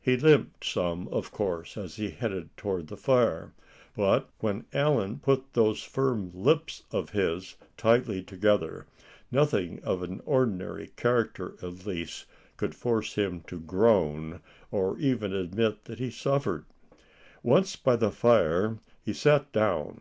He 0.00 0.16
limped 0.16 0.64
some, 0.64 1.06
of 1.12 1.30
course, 1.30 1.76
as 1.76 1.94
he 1.94 2.10
headed 2.10 2.50
toward 2.56 2.88
the 2.88 2.96
fire; 2.96 3.52
but 3.96 4.28
when 4.40 4.64
Allan 4.72 5.20
put 5.20 5.52
those 5.52 5.80
firm 5.84 6.32
lips 6.34 6.82
of 6.90 7.10
his 7.10 7.54
tightly 7.76 8.20
together, 8.20 8.88
nothing 9.30 9.78
of 9.84 10.02
an 10.02 10.22
ordinary 10.26 10.88
character 10.96 11.54
at 11.62 11.86
least, 11.86 12.26
could 12.56 12.74
force 12.74 13.14
him 13.14 13.42
to 13.42 13.60
groan, 13.60 14.40
or 14.72 14.98
even 14.98 15.32
admit 15.32 15.84
that 15.84 16.00
he 16.00 16.10
suffered. 16.10 16.64
Once 17.44 17.76
by 17.76 17.94
the 17.94 18.10
fire 18.10 18.78
he 19.04 19.12
sat 19.12 19.52
down. 19.52 20.00